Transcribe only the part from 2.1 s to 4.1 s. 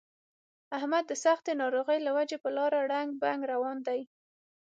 وجې په لاره ړنګ بنګ روان دی.